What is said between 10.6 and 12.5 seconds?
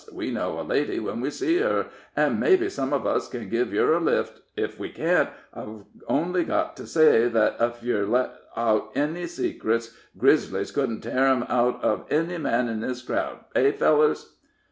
couldn't tear 'em out uv enny